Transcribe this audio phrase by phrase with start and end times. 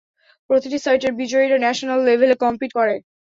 [0.49, 2.95] প্রতিটি সাইটের বিজয়ীরা ন্যাশনাল লেভেলে কম্পিট করে।